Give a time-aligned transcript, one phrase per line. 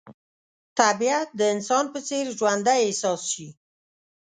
[0.79, 3.47] طبیعت د انسان په څېر ژوندی احساس شي.